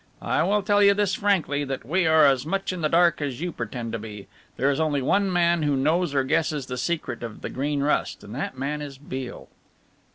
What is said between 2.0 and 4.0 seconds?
are as much in the dark as you pretend to